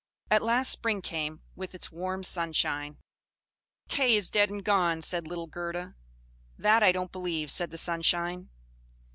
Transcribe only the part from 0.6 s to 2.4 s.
spring came, with its warm